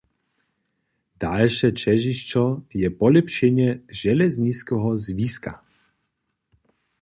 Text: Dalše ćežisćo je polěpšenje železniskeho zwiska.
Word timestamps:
Dalše 1.23 1.67
ćežisćo 1.81 2.45
je 2.81 2.89
polěpšenje 3.01 3.69
železniskeho 4.01 4.89
zwiska. 5.05 5.53